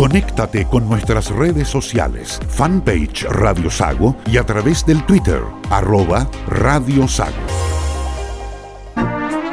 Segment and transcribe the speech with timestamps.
[0.00, 7.06] Conéctate con nuestras redes sociales, fanpage Radio Sago y a través del Twitter, arroba Radio
[7.06, 7.36] Sago.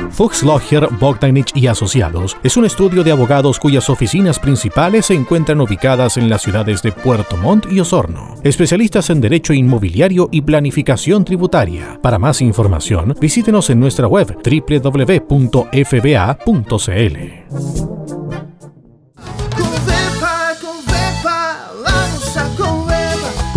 [0.10, 5.60] Fuchs Logger, Bogdanich y Asociados es un estudio de abogados cuyas oficinas principales se encuentran
[5.60, 8.36] ubicadas en las ciudades de Puerto Montt y Osorno.
[8.42, 12.00] Especialistas en derecho inmobiliario y planificación tributaria.
[12.02, 15.28] Para más información, visítenos en nuestra web www.fba.cl.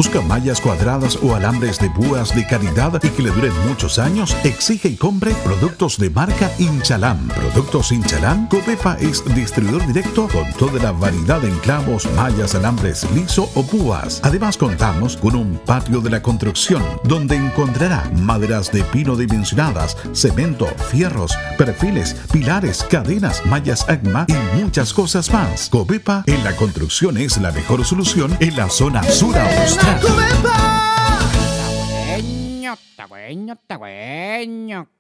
[0.01, 4.35] Busca mallas cuadradas o alambres de púas de calidad y que le duren muchos años.
[4.45, 7.29] Exige y compre productos de marca Inchalam.
[7.29, 8.49] Productos Inchalam.
[8.49, 14.23] Copepa es distribuidor directo con toda la variedad de clavos, mallas, alambres liso o púas.
[14.25, 20.67] Además contamos con un patio de la construcción donde encontrará maderas de pino dimensionadas, cemento,
[20.91, 25.69] fierros, perfiles, pilares, cadenas, mallas ACMA y muchas cosas más.
[25.69, 29.90] Copepa en la construcción es la mejor solución en la zona sur austral.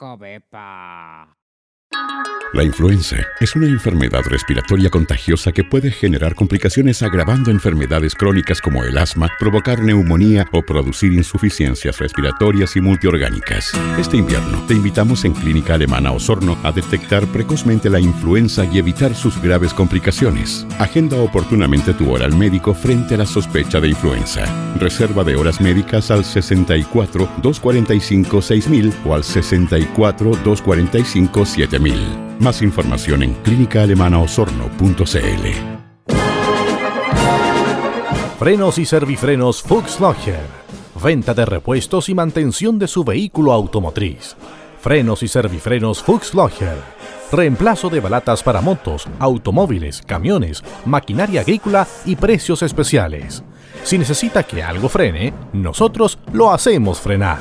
[0.00, 1.39] ¡Cobepa!
[2.52, 8.82] La influenza es una enfermedad respiratoria contagiosa que puede generar complicaciones agravando enfermedades crónicas como
[8.82, 13.72] el asma, provocar neumonía o producir insuficiencias respiratorias y multiorgánicas.
[14.00, 19.14] Este invierno te invitamos en Clínica Alemana Osorno a detectar precozmente la influenza y evitar
[19.14, 20.66] sus graves complicaciones.
[20.80, 24.44] Agenda oportunamente tu hora al médico frente a la sospecha de influenza.
[24.76, 31.89] Reserva de horas médicas al 64 245 6000 o al 64 245 7000.
[32.40, 36.14] Más información en clínicaalemanaosorno.cl.
[38.38, 40.40] Frenos y servifrenos Fuchs Logger.
[41.02, 44.36] Venta de repuestos y mantención de su vehículo automotriz.
[44.80, 46.78] Frenos y servifrenos Fuchs Logger.
[47.30, 53.44] Reemplazo de balatas para motos, automóviles, camiones, maquinaria agrícola y precios especiales.
[53.84, 57.40] Si necesita que algo frene, nosotros lo hacemos frenar.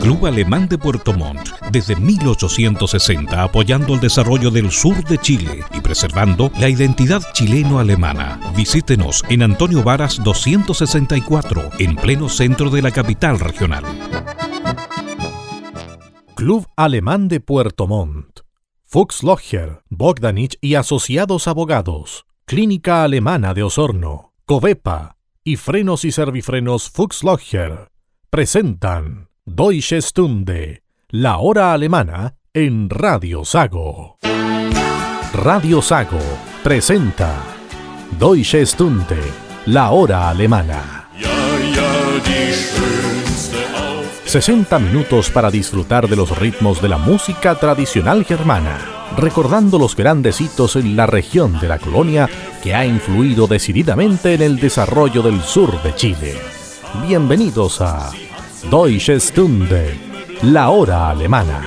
[0.06, 5.82] Club Alemán de Puerto Montt, desde 1860 apoyando el desarrollo del sur de Chile y
[5.82, 8.40] preservando la identidad chileno-alemana.
[8.56, 13.84] Visítenos en Antonio Varas 264, en pleno centro de la capital regional.
[16.36, 18.42] Club Alemán de Puerto Montt.
[18.84, 22.28] Fuchs Logger, Bogdanich y Asociados Abogados.
[22.46, 24.34] Clínica Alemana de Osorno.
[24.46, 27.90] Covepa y Frenos y Servifrenos Fuchs Logger
[28.30, 34.18] presentan Deutsche Stunde, la hora alemana en Radio Sago.
[35.34, 36.18] Radio Sago
[36.64, 37.44] presenta
[38.18, 39.22] Deutsche Stunde,
[39.68, 41.10] la hora alemana.
[44.26, 48.80] 60 minutos para disfrutar de los ritmos de la música tradicional germana,
[49.16, 52.28] recordando los grandes hitos en la región de la colonia
[52.64, 56.34] que ha influido decididamente en el desarrollo del sur de Chile.
[57.08, 58.12] Bienvenidos a
[58.70, 59.96] Deutsche Stunde,
[60.42, 61.62] la hora alemana.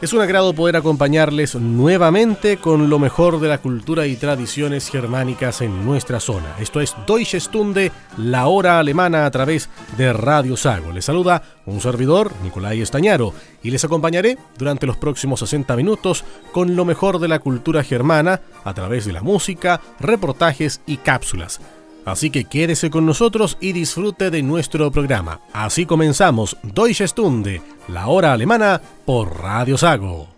[0.00, 5.60] Es un agrado poder acompañarles nuevamente con lo mejor de la cultura y tradiciones germánicas
[5.60, 6.54] en nuestra zona.
[6.58, 10.90] Esto es Deutsche Stunde, la hora alemana a través de Radio Sago.
[10.92, 16.76] Les saluda un servidor, Nicolai Estañaro, y les acompañaré durante los próximos 60 minutos con
[16.76, 21.60] lo mejor de la cultura germana a través de la música, reportajes y cápsulas.
[22.08, 25.40] Así que quédese con nosotros y disfrute de nuestro programa.
[25.52, 30.37] Así comenzamos Deutsche Stunde, la hora alemana, por Radio Sago.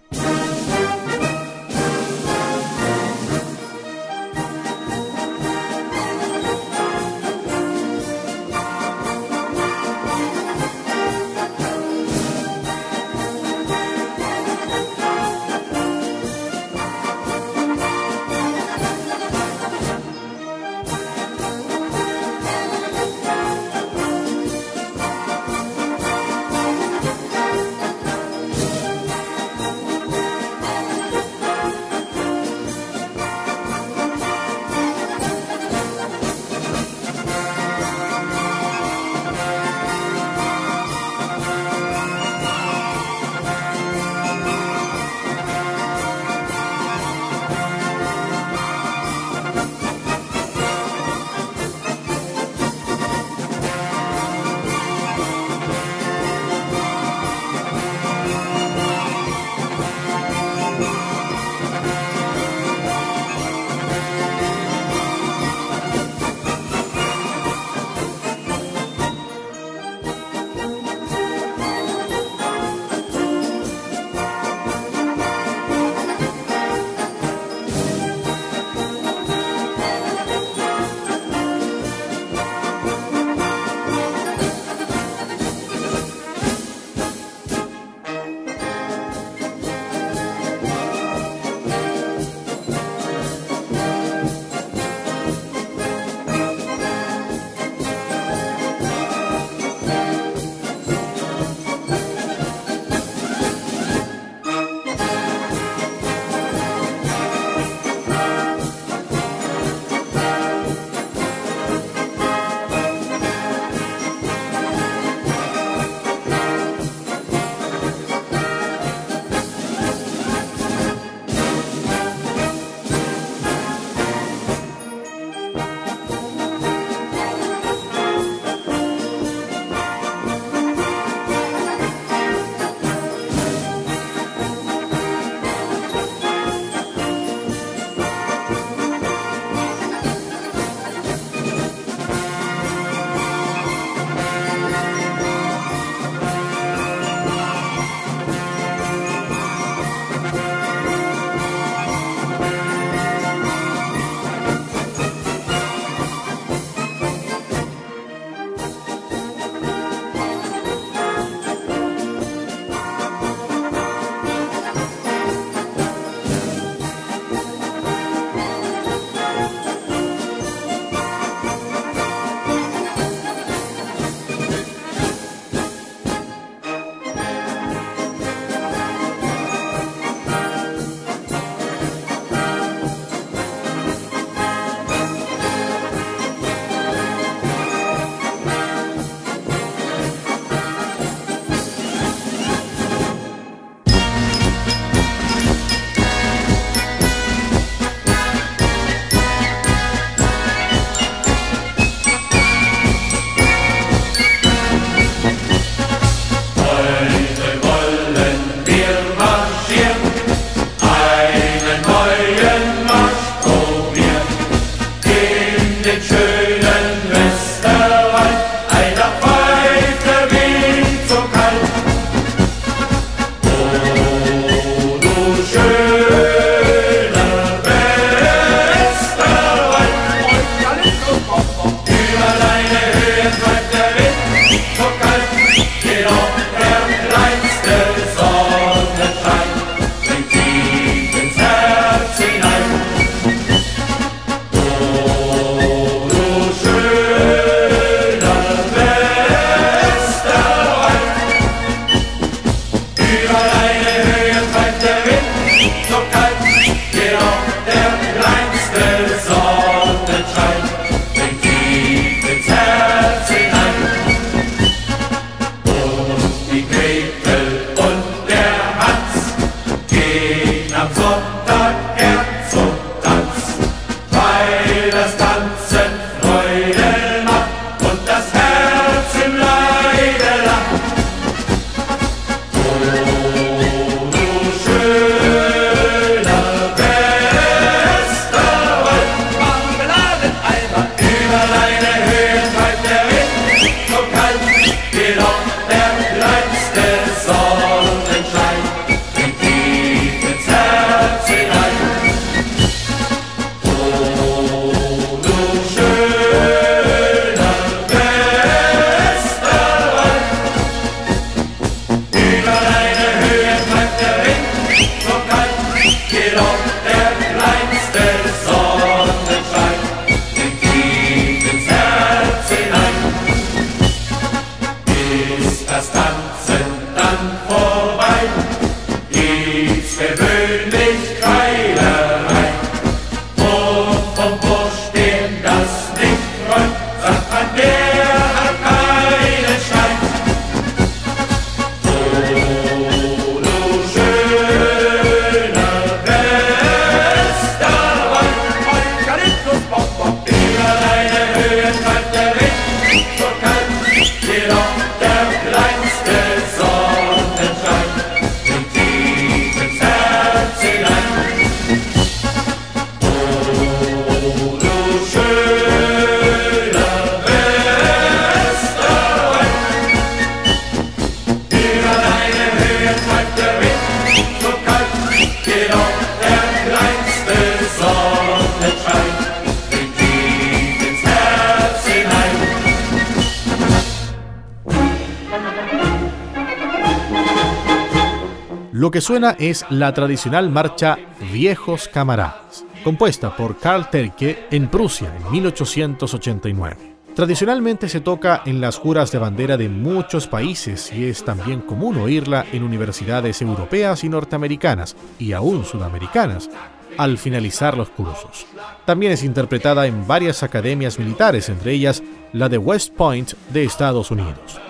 [389.00, 390.98] Que suena es la tradicional marcha
[391.32, 396.96] Viejos Camaradas, compuesta por Karl Terke en Prusia en 1889.
[397.14, 401.96] Tradicionalmente se toca en las juras de bandera de muchos países y es también común
[401.96, 406.50] oírla en universidades europeas y norteamericanas y aún sudamericanas
[406.98, 408.44] al finalizar los cursos.
[408.84, 412.02] También es interpretada en varias academias militares, entre ellas
[412.34, 414.60] la de West Point de Estados Unidos.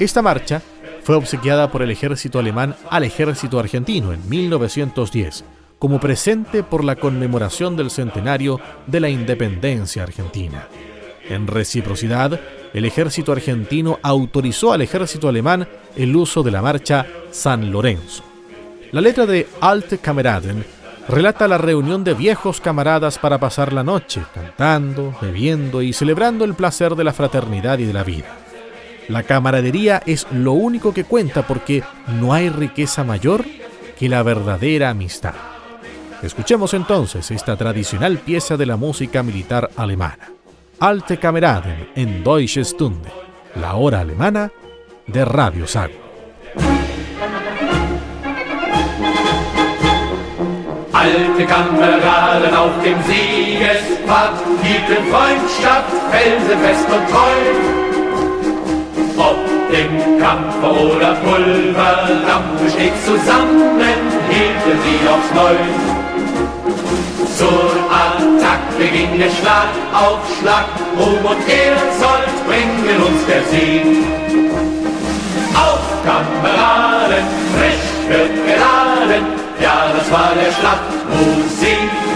[0.00, 0.60] Esta marcha
[1.02, 5.44] fue obsequiada por el ejército alemán al ejército argentino en 1910
[5.82, 10.68] como presente por la conmemoración del centenario de la independencia argentina.
[11.28, 12.38] En reciprocidad,
[12.72, 15.66] el ejército argentino autorizó al ejército alemán
[15.96, 18.22] el uso de la marcha San Lorenzo.
[18.92, 20.64] La letra de Alte Kameraden
[21.08, 26.54] relata la reunión de viejos camaradas para pasar la noche, cantando, bebiendo y celebrando el
[26.54, 28.26] placer de la fraternidad y de la vida.
[29.08, 31.82] La camaradería es lo único que cuenta porque
[32.20, 33.44] no hay riqueza mayor
[33.98, 35.34] que la verdadera amistad.
[36.22, 40.30] Escuchemos entonces esta tradicional pieza de la música militar alemana.
[40.78, 43.10] Alte Kameraden en Deutsche Stunde,
[43.56, 44.50] la hora alemana
[45.06, 45.94] de Radio Sago.
[50.92, 57.81] Alte Kameraden auf dem Siegespfad, hielten Freundschaft felsenfest und treu.
[59.16, 59.36] Ob
[59.70, 63.80] im Kampf oder Pulverdampf steht zusammen,
[64.30, 65.56] hielten sie aufs Neu.
[67.36, 70.66] Zur Attacke ging der Schlag auf Schlag,
[70.98, 73.84] Ruhm und Ehrzold bringen uns der Sieg.
[75.54, 79.26] Auf Kameraden, frisch wird geladen,
[79.60, 82.11] ja, das war der Schlachtmusik.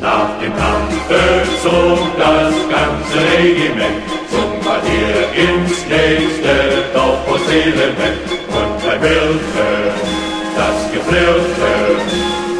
[0.00, 3.98] Nach dem Kampfe zog das ganze Regiment
[4.30, 8.22] zum Quartier ins nächste Dorf und Seelenwelt.
[8.46, 9.66] Und beim Wirte,
[10.54, 11.72] das Geflirte,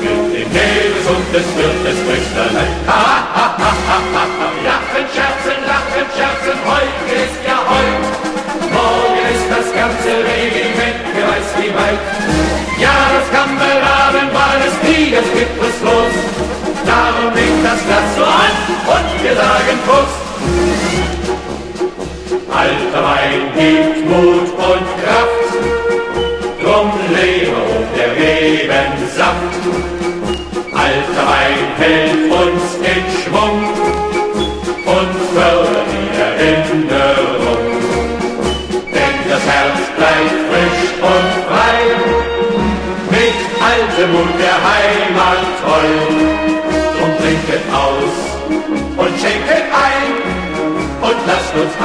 [0.02, 2.74] mit dem Neves und des Wirtes Brüsterlein.
[2.88, 8.02] Ha, ha, ha, ha, ha, ha, lachen, scherzen, lachen, scherzen, heute ist ja heut.
[8.74, 12.02] Morgen ist das ganze Regiment gereist wie weit.
[12.82, 16.47] Ja, das Kameraden war des Krieges gibt es los.
[16.88, 18.54] Darum liegt das Glas so an
[18.94, 20.18] und wir sagen Prost.
[22.50, 25.50] Alter Wein gibt Mut und Kraft,
[26.62, 27.62] drum lebe
[27.94, 29.52] der Rebensaft.
[30.72, 33.77] Alter Wein hält uns in Schwung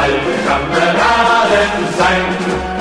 [0.04, 2.73] alten Kameraden sein.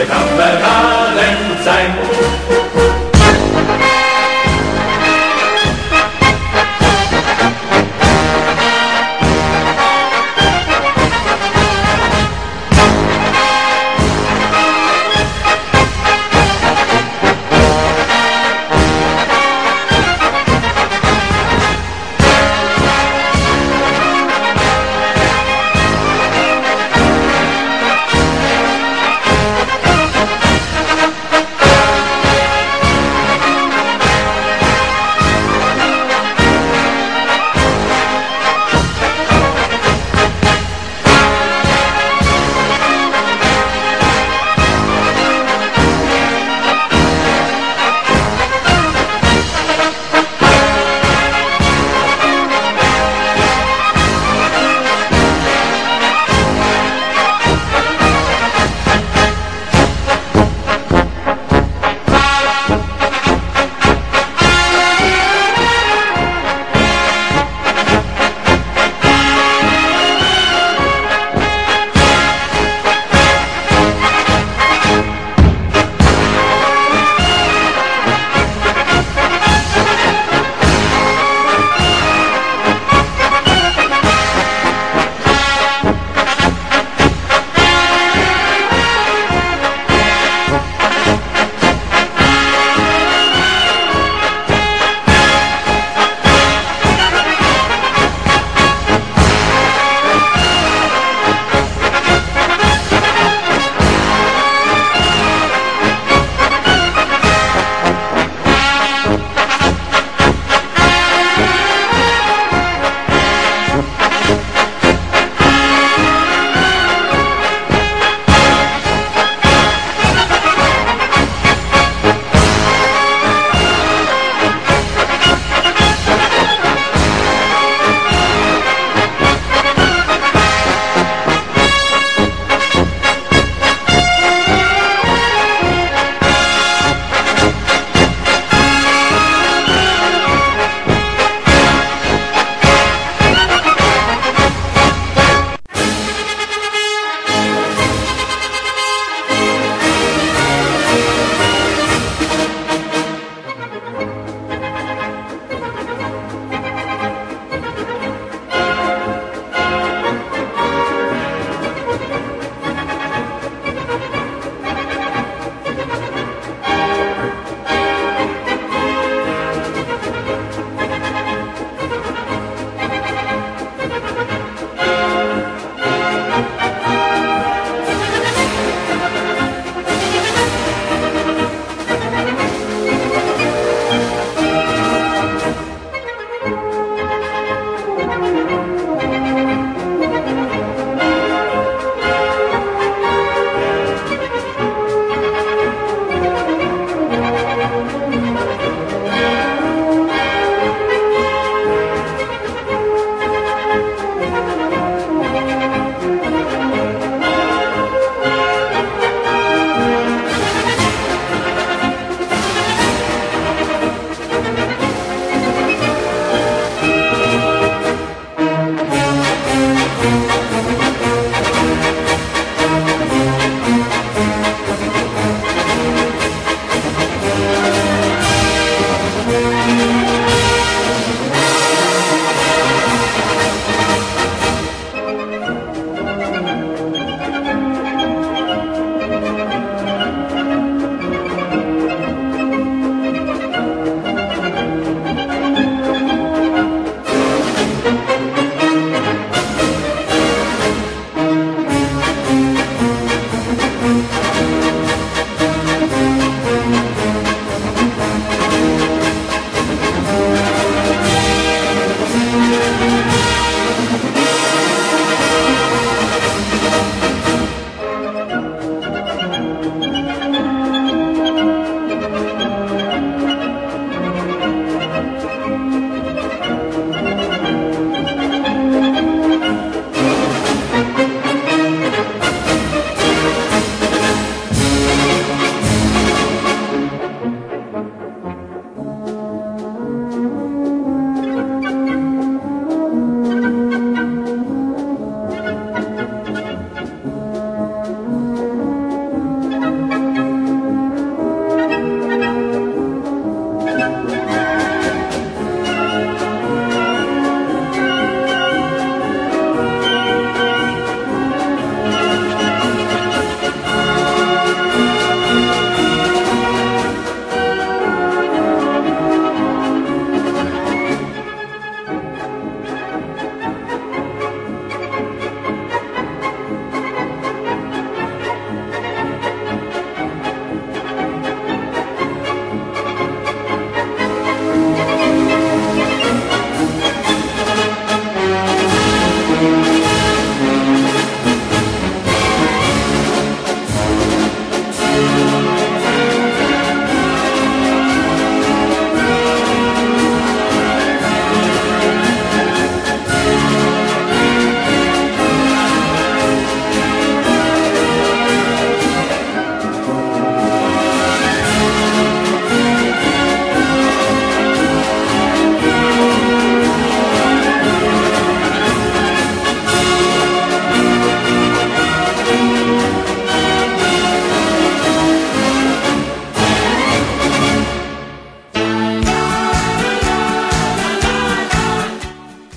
[0.00, 2.09] Uns alte Kameraden sein.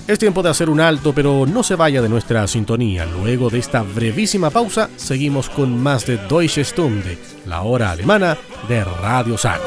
[0.06, 3.06] Es tiempo de hacer un alto, pero no se vaya de nuestra sintonía.
[3.06, 8.36] Luego de esta brevísima pausa, seguimos con más de Deutsche Stunde, la hora alemana
[8.68, 9.64] de Radio Sago.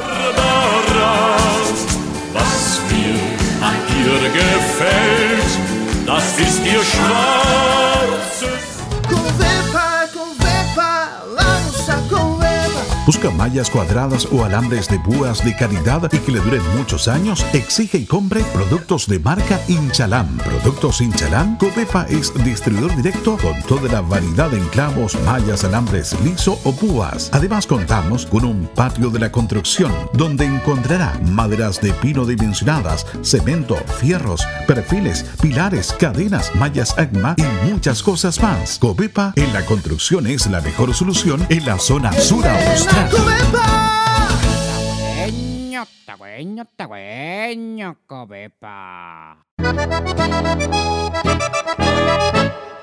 [13.08, 17.46] Busca mallas cuadradas o alambres de púas de calidad y que le duren muchos años.
[17.54, 20.38] Exige y compre productos de marca Inchalam.
[20.39, 21.58] Productos Inchalam.
[21.58, 27.30] Copepa es distribuidor directo con toda la variedad de enclavos, mallas, alambres liso o púas.
[27.32, 33.78] Además contamos con un patio de la construcción donde encontrará maderas de pino dimensionadas, cemento,
[34.02, 38.78] fierros, perfiles, pilares, cadenas, mallas AGMA y muchas cosas más.
[38.80, 42.96] Copepa en la construcción es la mejor solución en la zona sur austral.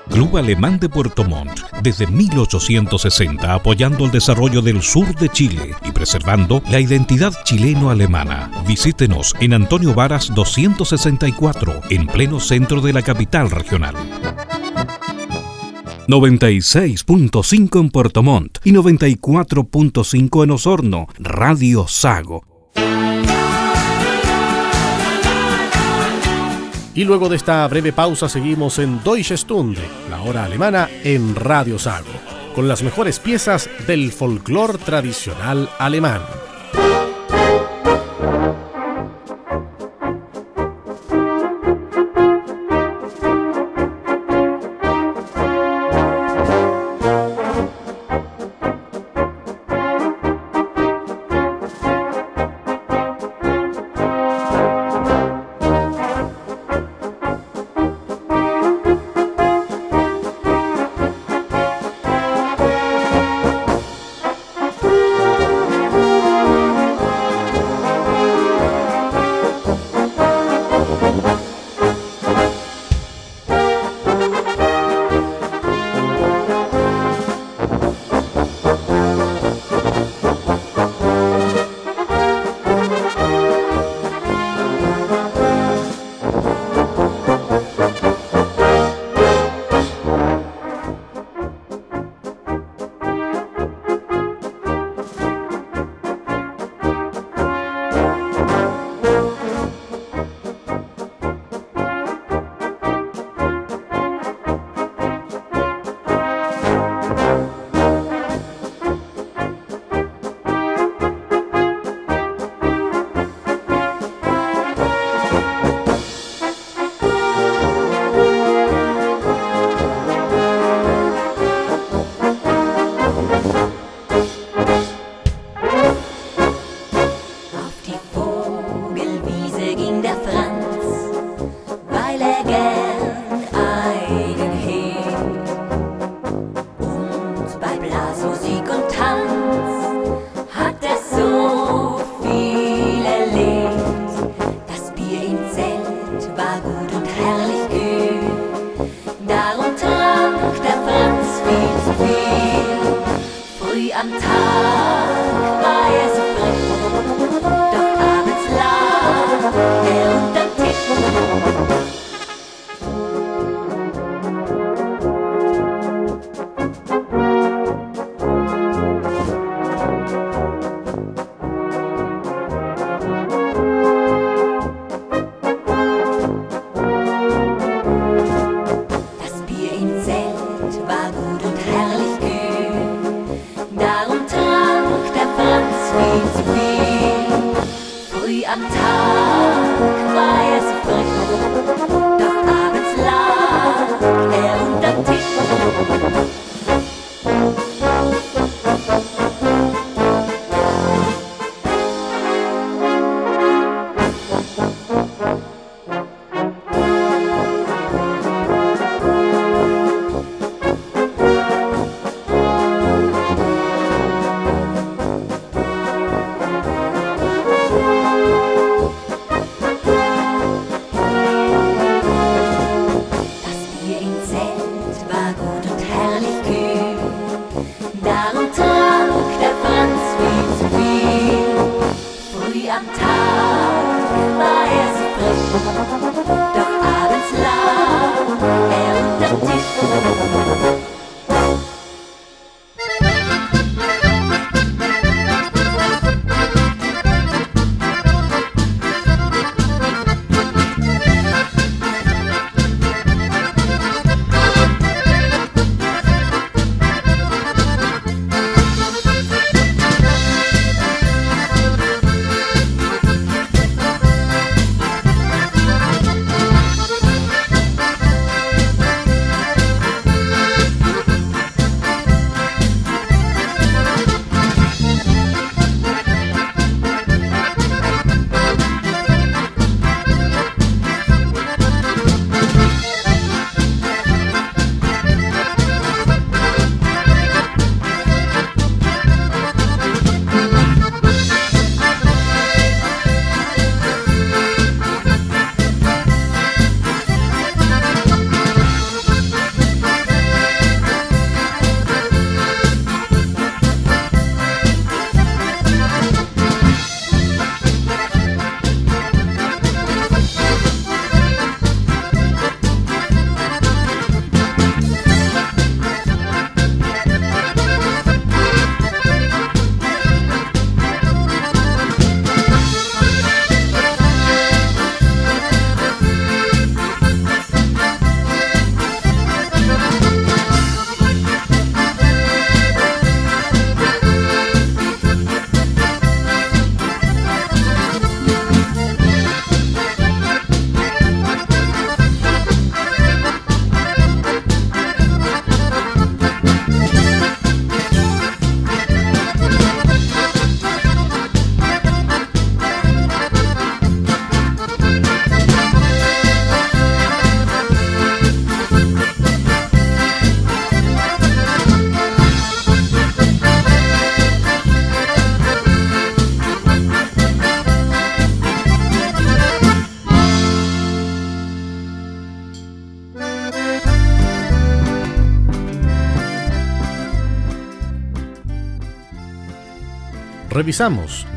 [0.09, 5.91] Club Alemán de Puerto Montt, desde 1860 apoyando el desarrollo del sur de Chile y
[5.91, 8.51] preservando la identidad chileno-alemana.
[8.67, 13.97] Visítenos en Antonio Varas 264, en pleno centro de la capital regional.
[16.07, 22.45] 96.5 en Puerto Montt y 94.5 en Osorno, Radio Sago.
[26.95, 31.79] Y luego de esta breve pausa seguimos en Deutsche Stunde, la hora alemana en Radio
[31.79, 32.13] Sago,
[32.55, 36.21] con las mejores piezas del folclore tradicional alemán.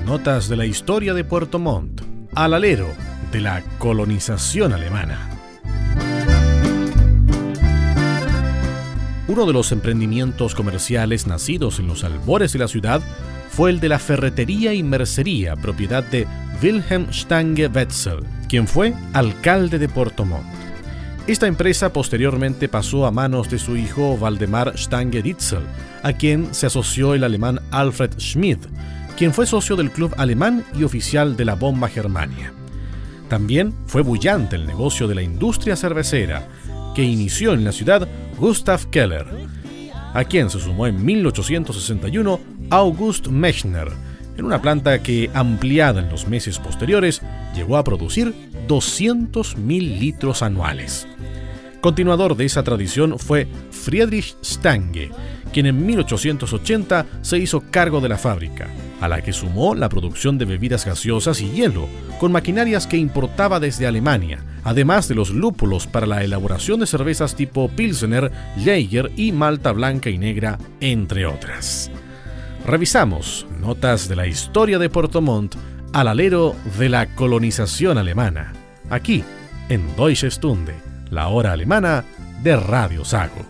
[0.06, 2.02] Notas de la historia de Puerto Montt
[2.34, 2.88] al alero
[3.30, 5.30] de la colonización alemana.
[9.28, 13.02] Uno de los emprendimientos comerciales nacidos en los albores de la ciudad
[13.50, 16.26] fue el de la ferretería y mercería, propiedad de
[16.64, 20.46] Wilhelm Stange Wetzel, quien fue alcalde de Puerto Montt.
[21.28, 25.64] Esta empresa posteriormente pasó a manos de su hijo Waldemar Stange Ditzel,
[26.02, 28.60] a quien se asoció el alemán Alfred Schmid,
[29.18, 32.54] quien fue socio del club alemán y oficial de la bomba Germania.
[33.28, 36.48] También fue bullante el negocio de la industria cervecera,
[36.94, 39.26] que inició en la ciudad Gustav Keller,
[40.14, 43.90] a quien se sumó en 1861 August Mechner,
[44.38, 47.24] en una planta que, ampliada en los meses posteriores,
[47.56, 48.36] llegó a producir
[48.68, 51.08] 200.000 litros anuales.
[51.82, 55.12] Continuador de esa tradición fue Friedrich Stange,
[55.54, 58.68] quien en 1880 se hizo cargo de la fábrica,
[59.00, 61.88] a la que sumó la producción de bebidas gaseosas y hielo,
[62.20, 67.36] con maquinarias que importaba desde Alemania, además de los lúpulos para la elaboración de cervezas
[67.36, 68.32] tipo Pilsener,
[68.64, 71.92] Jaeger y Malta Blanca y Negra, entre otras.
[72.66, 75.56] Revisamos notas de la historia de Puerto Montt
[75.94, 78.54] al alero de la colonización alemana,
[78.90, 79.24] aquí
[79.70, 80.74] en Deutsche Stunde,
[81.10, 82.04] la hora alemana
[82.42, 83.46] de Radio Sago.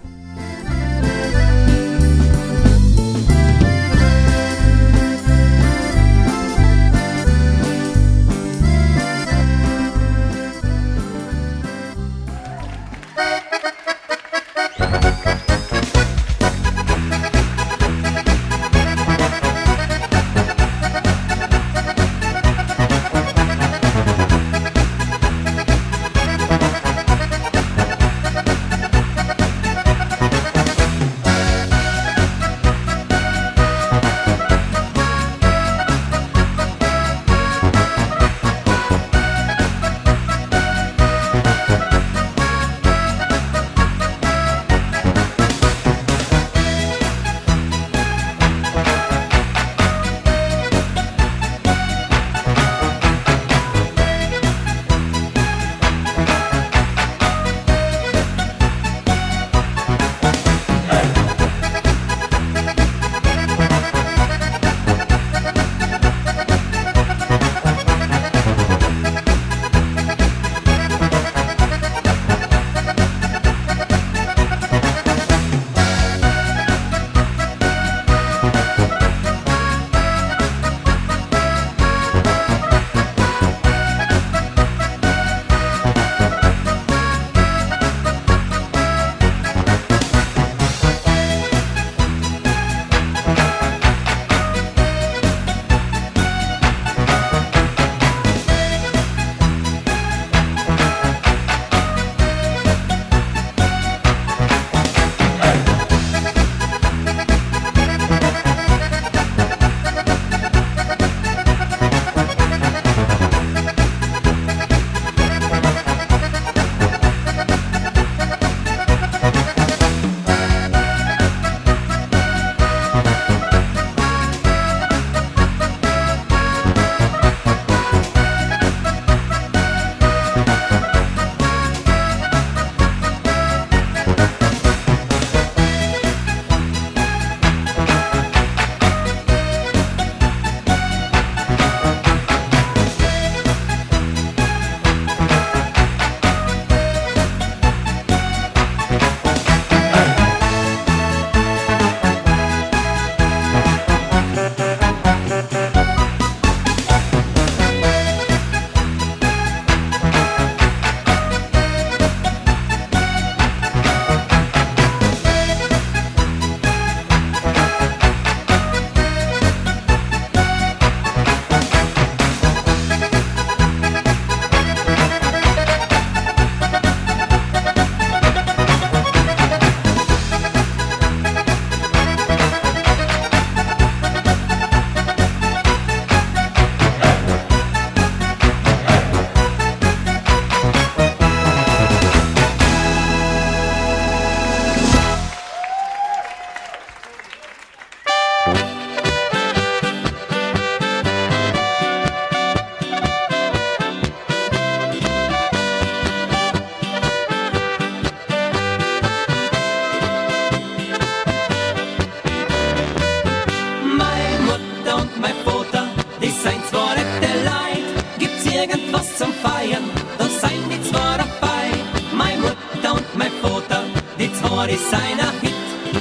[216.43, 218.19] sein zwar zwei nette Leid.
[218.19, 219.83] Gibt's irgendwas zum Feiern?
[220.17, 221.65] Da seien die zwei dabei.
[222.13, 223.83] Mein Mutter und mein Vater,
[224.19, 225.53] die zwei ist einer Hit.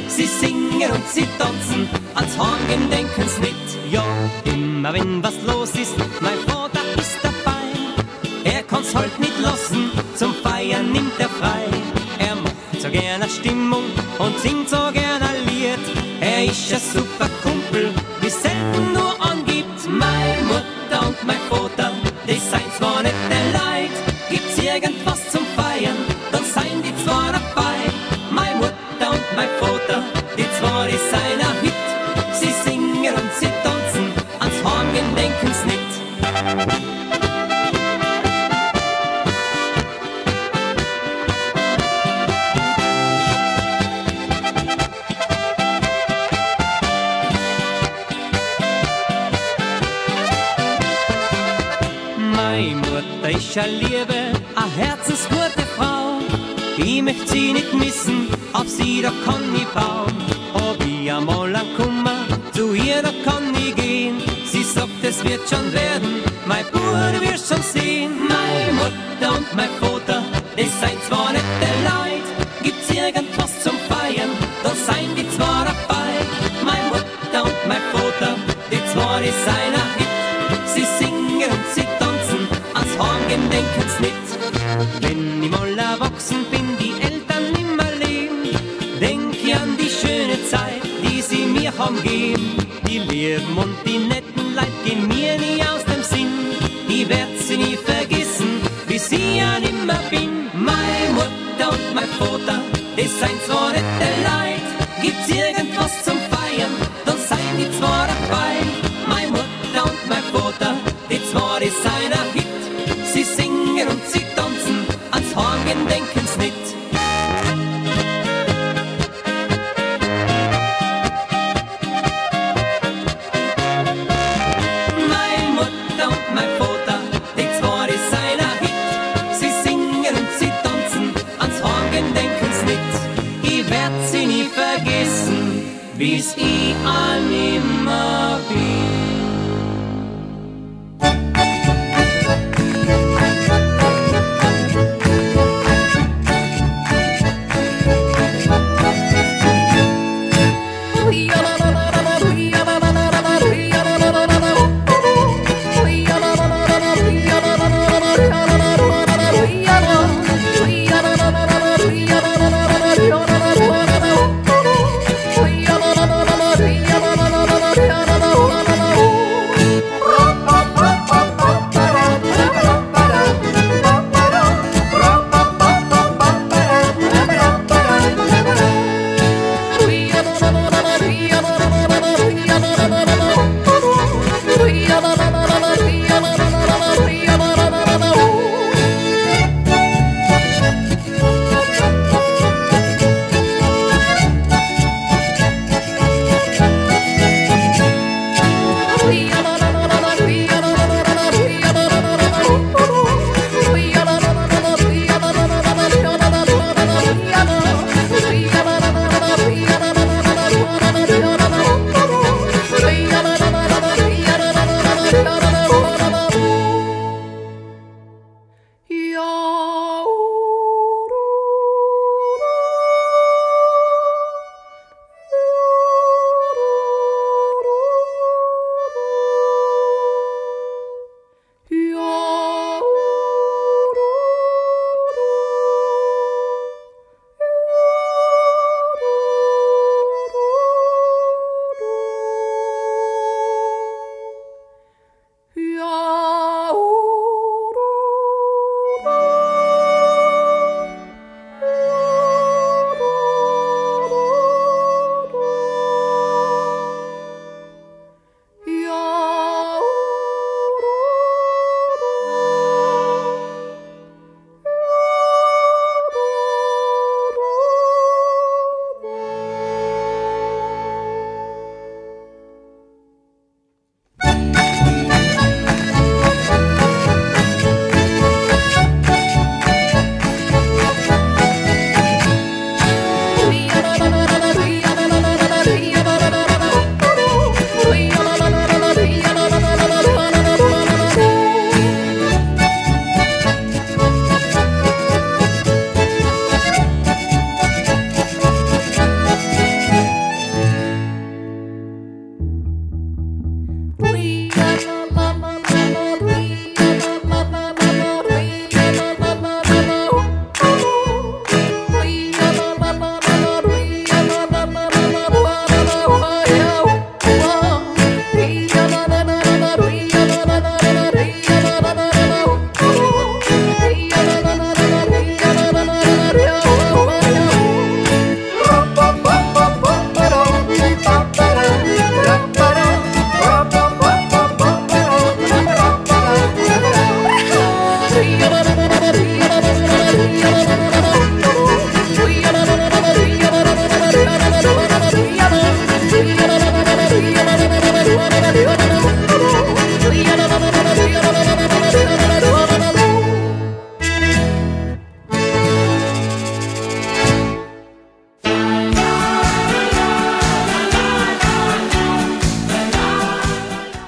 [0.09, 3.67] Sie singen und sie tanzen, als Horn denken's mit.
[3.91, 4.05] Ja,
[4.45, 7.65] immer wenn was los ist, mein Vater ist dabei.
[8.45, 11.65] Er kann's halt nicht lassen, zum Feiern nimmt er frei.
[12.19, 13.85] Er macht so gerne Stimmung
[14.19, 15.85] und singt so gerne Lied.
[16.21, 17.66] Er ist ein super Kumpel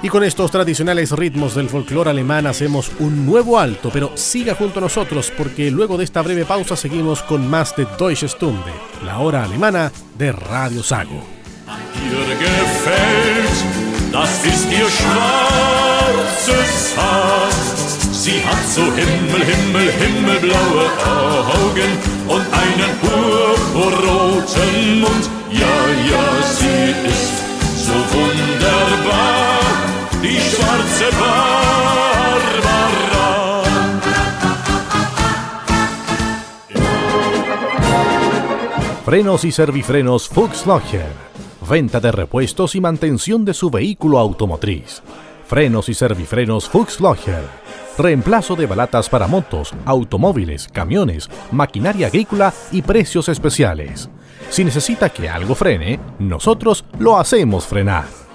[0.09, 4.81] Con estos tradicionales ritmos del folclore alemán hacemos un nuevo alto, pero siga junto a
[4.81, 8.71] nosotros porque luego de esta breve pausa seguimos con más de Deutsche Stunde,
[9.05, 11.23] la hora alemana de Radio Sago.
[31.19, 31.63] Barbara.
[39.05, 41.29] Frenos y servifrenos Fuchs Locher
[41.69, 45.03] venta de repuestos y mantención de su vehículo automotriz.
[45.45, 47.43] Frenos y servifrenos Fuchs Locher.
[47.97, 54.09] Reemplazo de balatas para motos, automóviles, camiones, maquinaria agrícola y precios especiales.
[54.49, 58.28] Si necesita que algo frene, nosotros lo hacemos frenar.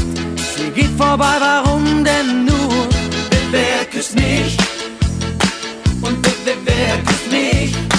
[0.57, 2.89] Sie geht vorbei, warum denn nur?
[3.31, 4.57] Wer, wer küsst mich?
[6.03, 7.94] Und wer, wer, wer küsst mich?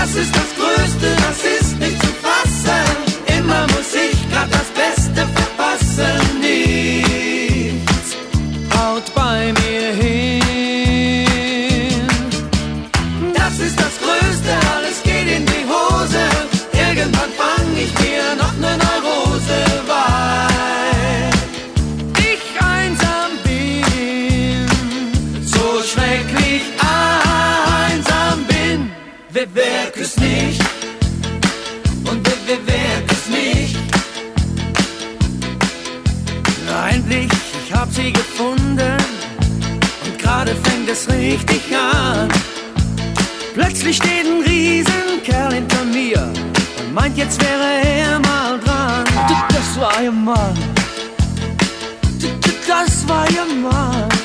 [0.00, 3.38] Das ist das Größte, das ist nicht zu fassen.
[3.38, 6.47] Immer muss ich grad das Beste verpassen.
[36.86, 37.28] Endlich,
[37.66, 38.96] ich hab sie gefunden.
[40.04, 42.28] Und gerade fängt es richtig an.
[43.54, 46.22] Plötzlich steht ein Riesenkerl hinter mir
[46.78, 49.04] und meint, jetzt wäre er mal dran.
[49.48, 50.54] Das war ihr Mann.
[52.66, 54.17] Das war ihr Mann.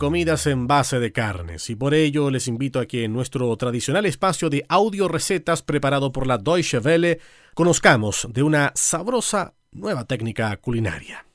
[0.00, 4.06] Comidas en base de carnes y por ello les invito a que en nuestro tradicional
[4.06, 7.20] espacio de audio recetas preparado por la Deutsche Welle
[7.54, 11.26] conozcamos de una sabrosa nueva técnica culinaria.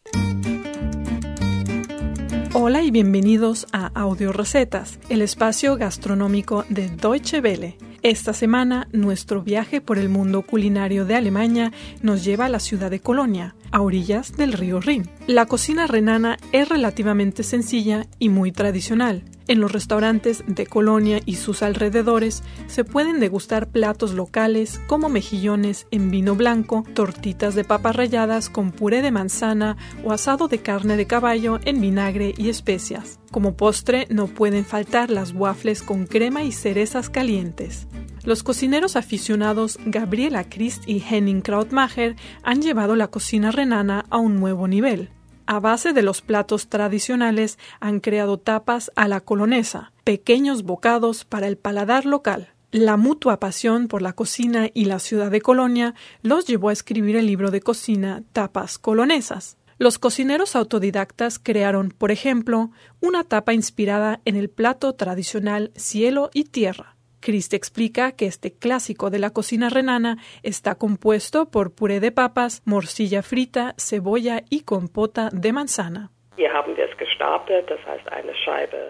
[2.54, 7.78] Hola y bienvenidos a Audio Recetas, el espacio gastronómico de Deutsche Welle.
[8.06, 11.72] Esta semana, nuestro viaje por el mundo culinario de Alemania
[12.04, 15.10] nos lleva a la ciudad de Colonia, a orillas del río Rin.
[15.26, 19.24] La cocina renana es relativamente sencilla y muy tradicional.
[19.48, 25.88] En los restaurantes de Colonia y sus alrededores se pueden degustar platos locales como mejillones
[25.90, 30.96] en vino blanco, tortitas de papas ralladas con puré de manzana o asado de carne
[30.96, 33.20] de caballo en vinagre y especias.
[33.32, 37.88] Como postre no pueden faltar las waffles con crema y cerezas calientes.
[38.26, 44.40] Los cocineros aficionados Gabriela Christ y Henning Krautmacher han llevado la cocina renana a un
[44.40, 45.12] nuevo nivel.
[45.46, 51.48] A base de los platos tradicionales han creado tapas a la colonesa, pequeños bocados para
[51.48, 52.50] el paladar local.
[52.72, 57.18] La mutua pasión por la cocina y la ciudad de Colonia los llevó a escribir
[57.18, 59.58] el libro de cocina Tapas Colonesas.
[59.78, 62.72] Los cocineros autodidactas crearon, por ejemplo,
[63.02, 66.95] una tapa inspirada en el plato tradicional cielo y tierra.
[67.26, 72.62] Christ explica que este clásico de la cocina renana está compuesto por puré de papas,
[72.66, 76.12] morcilla frita, cebolla y compota de manzana.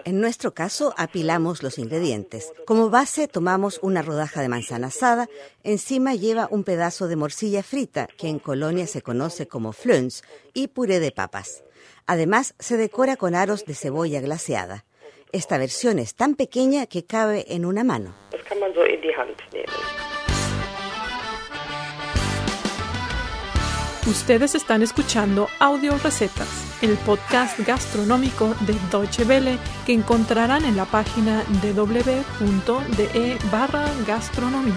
[0.04, 2.52] En nuestro caso, apilamos los ingredientes.
[2.66, 5.28] Como base, tomamos una rodaja de manzana asada.
[5.64, 10.22] Encima lleva un pedazo de morcilla frita, que en Colonia se conoce como flöns,
[10.52, 11.64] y puré de papas.
[12.06, 14.84] Además, se decora con aros de cebolla glaseada.
[15.32, 18.14] Esta versión es tan pequeña que cabe en una mano.
[24.06, 30.84] Ustedes están escuchando Audio Recetas, el podcast gastronómico de Deutsche Welle que encontrarán en la
[30.84, 34.74] página www.de barra gastronomía.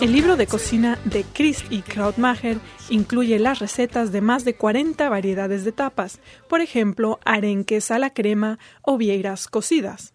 [0.00, 5.08] El libro de cocina de Christ y Krautmacher incluye las recetas de más de 40
[5.10, 10.14] variedades de tapas, por ejemplo, arenques a la crema o vieiras cocidas.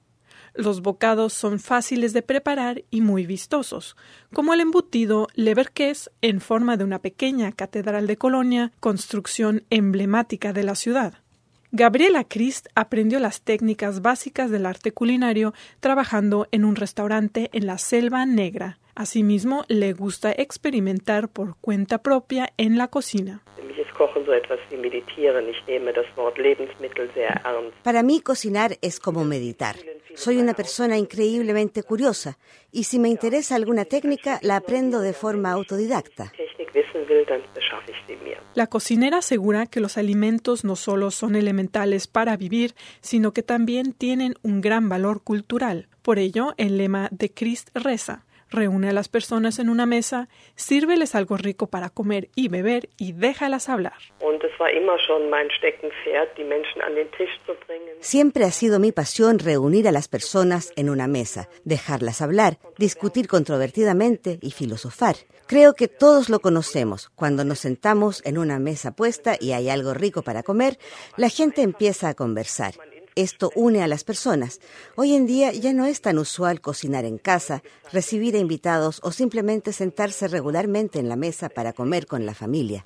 [0.55, 3.95] Los bocados son fáciles de preparar y muy vistosos,
[4.33, 10.63] como el embutido Leberkäse en forma de una pequeña catedral de Colonia, construcción emblemática de
[10.63, 11.13] la ciudad.
[11.71, 17.77] Gabriela Christ aprendió las técnicas básicas del arte culinario trabajando en un restaurante en la
[17.77, 18.79] Selva Negra.
[18.97, 23.43] Asimismo, le gusta experimentar por cuenta propia en la cocina.
[27.83, 29.75] Para mí cocinar es como meditar.
[30.15, 32.39] Soy una persona increíblemente curiosa
[32.71, 36.33] y si me interesa alguna técnica la aprendo de forma autodidacta.
[38.55, 43.93] La cocinera asegura que los alimentos no solo son elementales para vivir, sino que también
[43.93, 45.87] tienen un gran valor cultural.
[46.01, 51.15] Por ello, el lema de Christ reza reúne a las personas en una mesa, sírveles
[51.15, 53.93] algo rico para comer y beber y déjalas hablar.
[57.99, 63.27] Siempre ha sido mi pasión reunir a las personas en una mesa, dejarlas hablar, discutir
[63.27, 65.15] controvertidamente y filosofar.
[65.47, 67.09] Creo que todos lo conocemos.
[67.15, 70.77] Cuando nos sentamos en una mesa puesta y hay algo rico para comer,
[71.15, 72.73] la gente empieza a conversar.
[73.17, 74.61] Esto une a las personas.
[74.95, 79.11] Hoy en día ya no es tan usual cocinar en casa, recibir a invitados o
[79.11, 82.85] simplemente sentarse regularmente en la mesa para comer con la familia.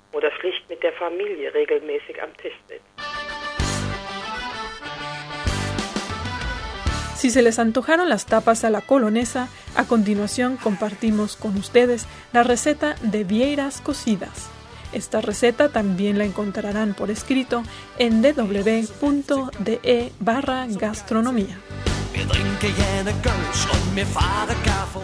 [7.18, 12.44] Si se les antojaron las tapas a la colonesa, a continuación compartimos con ustedes la
[12.44, 14.50] receta de vieiras cocidas.
[14.94, 17.64] Esta receta también la encontrarán por escrito
[17.98, 21.58] en www.de barra gastronomía.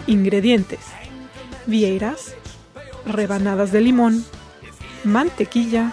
[0.06, 0.80] Ingredientes.
[1.66, 2.34] Vieiras,
[3.06, 4.24] rebanadas de limón,
[5.04, 5.92] mantequilla,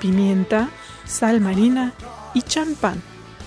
[0.00, 0.68] pimienta,
[1.06, 1.94] sal marina
[2.34, 3.02] y champán.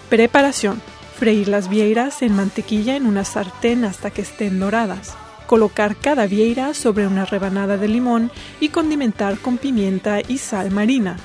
[0.10, 0.82] Preparación.
[1.18, 5.16] Freír las vieiras en mantequilla en una sartén hasta que estén doradas
[5.46, 11.18] colocar cada vieira sobre una rebanada de limón y condimentar con pimienta y sal marina.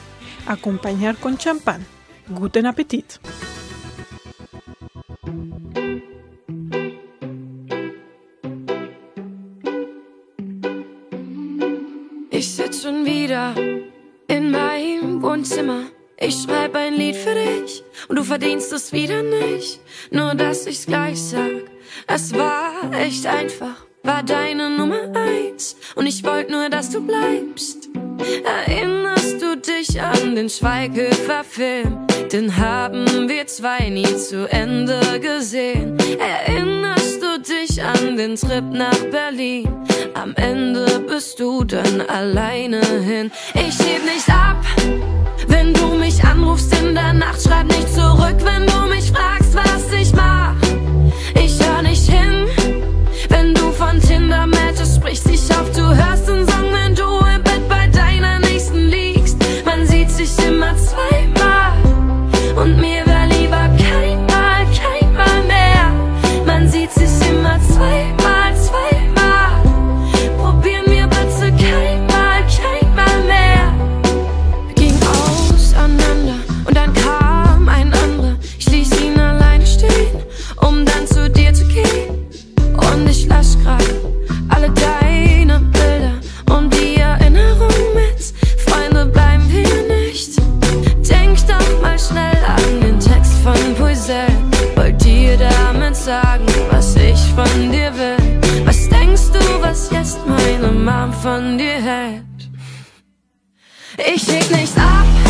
[0.47, 1.85] Acompañar con champán.
[2.29, 3.21] Guten Appetit.
[12.31, 13.55] Ich sitz schon wieder
[14.29, 15.91] in meinem Wohnzimmer.
[16.19, 19.81] Ich schreib ein Lied für dich und du verdienst es wieder nicht.
[20.11, 21.71] Nur dass ich's gleich sag,
[22.07, 27.89] es war echt einfach war deine Nummer eins und ich wollte nur, dass du bleibst.
[28.45, 32.07] Erinnerst du dich an den Schweighöfer Film?
[32.33, 35.97] Den haben wir zwei nie zu Ende gesehen.
[36.19, 39.69] Erinnerst du dich an den Trip nach Berlin?
[40.15, 43.31] Am Ende bist du dann alleine hin.
[43.55, 44.65] Ich heb nicht ab,
[45.49, 49.93] wenn du mich anrufst in der Nacht, schreib nicht zurück, wenn du mich fragst, was
[49.93, 50.40] ich mag.
[53.81, 56.30] von Tinder-Matches spricht sich auf, du hörst
[101.23, 102.25] von dir hält.
[103.99, 105.30] Ich schick nichts ab.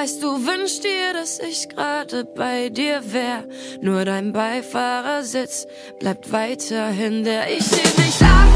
[0.00, 3.44] Weißt du, wünschst dir, dass ich gerade bei dir wär.
[3.82, 5.66] Nur dein Beifahrersitz
[5.98, 7.50] bleibt weiterhin der.
[7.50, 8.48] Ich steh nicht ab,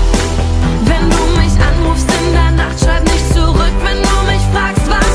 [0.86, 2.80] wenn du mich anrufst in der Nacht.
[2.80, 5.13] Schreib nicht zurück, wenn du mich fragst, was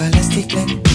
[0.00, 0.89] falaise des plaines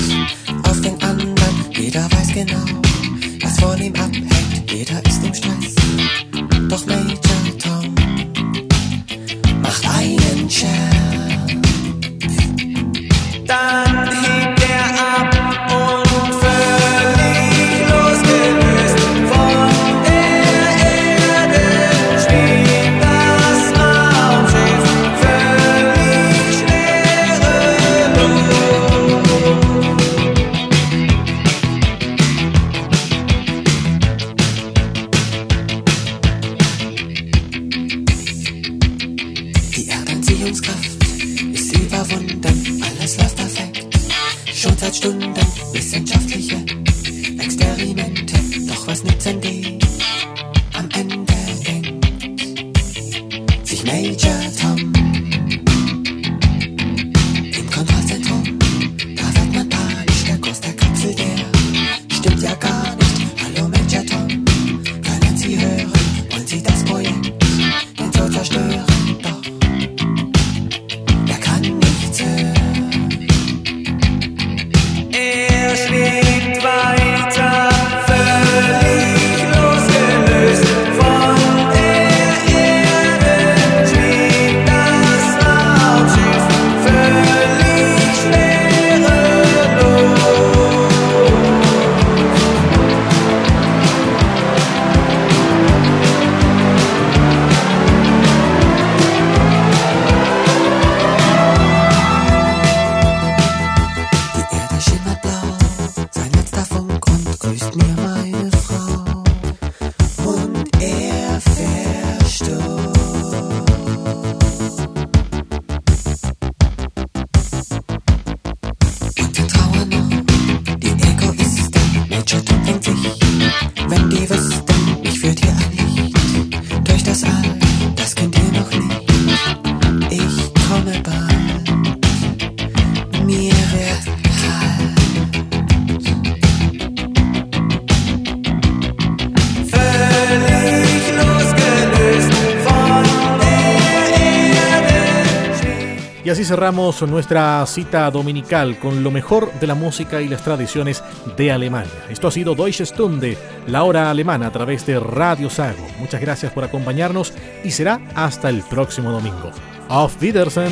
[146.55, 151.03] cerramos nuestra cita dominical con lo mejor de la música y las tradiciones
[151.35, 151.91] de Alemania.
[152.09, 153.37] Esto ha sido Deutsche Stunde,
[153.67, 155.85] la hora alemana a través de Radio Sago.
[155.99, 157.33] Muchas gracias por acompañarnos
[157.65, 159.51] y será hasta el próximo domingo.
[159.89, 160.71] Auf Wiedersehen.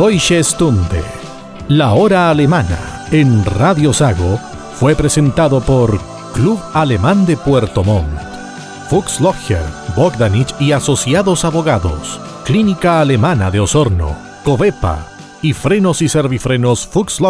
[0.00, 1.04] Deutsche Stunde,
[1.68, 4.40] la hora alemana, en Radio Sago,
[4.72, 6.00] fue presentado por
[6.32, 8.18] Club Alemán de Puerto Montt,
[8.88, 9.62] Fuchs Logger,
[9.94, 15.06] Bogdanich y Asociados Abogados, Clínica Alemana de Osorno, Covepa
[15.42, 17.20] y Frenos y Servifrenos Fuchs.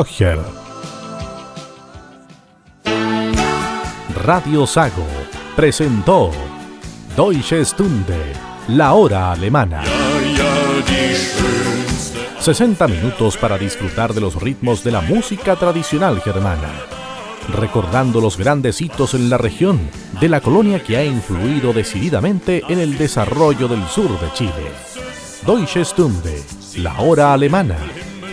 [4.15, 5.09] Radio Sago
[5.57, 6.31] presentó
[7.17, 8.33] Deutsche Stunde,
[8.69, 9.83] la hora alemana.
[12.41, 16.73] 60 minutos para disfrutar de los ritmos de la música tradicional germana,
[17.55, 19.79] recordando los grandes hitos en la región
[20.19, 24.73] de la colonia que ha influido decididamente en el desarrollo del sur de Chile.
[25.47, 26.43] Deutsche Stunde,
[26.79, 27.77] la hora alemana,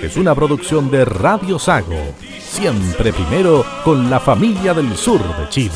[0.01, 1.99] es una producción de Radio Sago,
[2.39, 5.74] siempre primero con la familia del sur de Chile.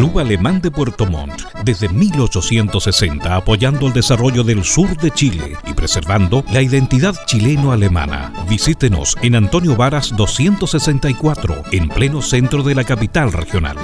[0.00, 5.74] Club Alemán de Puerto Montt, desde 1860 apoyando el desarrollo del sur de Chile y
[5.74, 8.32] preservando la identidad chileno-alemana.
[8.48, 13.76] Visítenos en Antonio Varas 264, en pleno centro de la capital regional.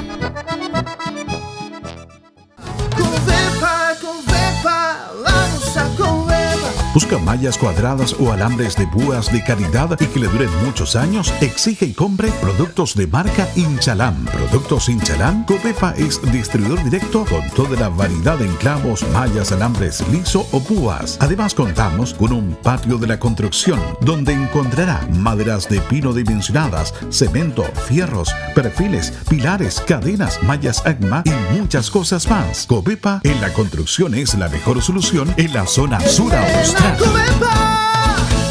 [6.97, 11.31] Busca mallas cuadradas o alambres de púas de calidad y que le duren muchos años.
[11.43, 14.25] Exige y compre productos de marca Inchalam.
[14.25, 15.45] Productos Inchalam.
[15.45, 21.19] Copepa es distribuidor directo con toda la variedad de enclavos, mallas, alambres liso o púas.
[21.21, 27.65] Además contamos con un patio de la construcción donde encontrará maderas de pino dimensionadas, cemento,
[27.87, 32.65] fierros, perfiles, pilares, cadenas, mallas AGMA y muchas cosas más.
[32.67, 36.86] Copepa en la construcción es la mejor solución en la zona sur austral.
[36.95, 37.55] Cobepa.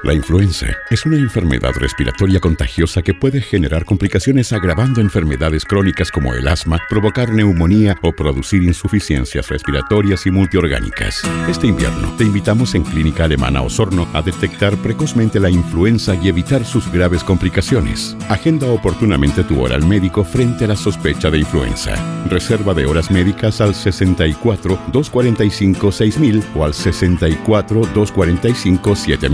[0.02, 6.34] La influenza es una enfermedad respiratoria contagiosa que puede generar complicaciones agravando enfermedades crónicas como
[6.34, 11.22] el asma, provocar neumonía o producir insuficiencias respiratorias y multiorgánicas.
[11.50, 16.64] Este invierno te invitamos en Clínica Alemana Osorno a detectar precozmente la influenza y evitar
[16.64, 18.16] sus graves complicaciones.
[18.30, 21.96] Agenda oportunamente tu hora al médico frente a la sospecha de influenza.
[22.30, 29.29] Reserva de horas médicas al 64 245 6000 o al 64 245 7000.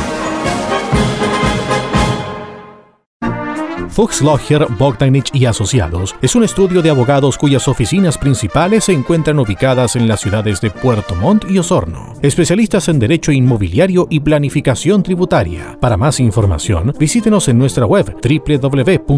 [3.96, 9.40] Fuchs Logger, Bogdanich y Asociados es un estudio de abogados cuyas oficinas principales se encuentran
[9.40, 12.14] ubicadas en las ciudades de Puerto Montt y Osorno.
[12.22, 15.78] Especialistas en derecho inmobiliario y planificación tributaria.
[15.80, 19.16] Para más información, visítenos en nuestra web www.fba.cl.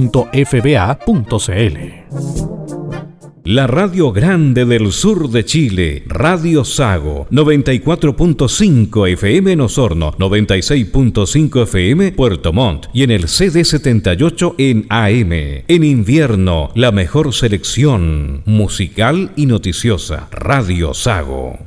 [3.50, 12.12] La Radio Grande del Sur de Chile, Radio Sago, 94.5 FM en Osorno, 96.5 FM
[12.12, 15.64] Puerto Montt y en el CD78 en AM.
[15.66, 21.58] En invierno, la mejor selección musical y noticiosa, Radio Sago.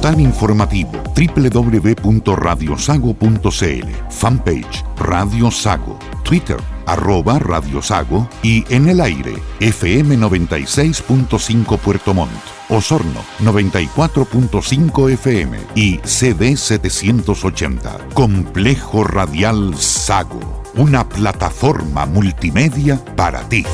[0.00, 5.98] Portal informativo www.radiosago.cl Fanpage Radio Sago.
[6.22, 8.26] Twitter arroba Radio Sago.
[8.42, 12.32] Y en el aire FM 96.5 Puerto Montt,
[12.70, 17.98] Osorno 94.5 FM y CD 780.
[18.14, 23.66] Complejo Radial Sago, una plataforma multimedia para ti.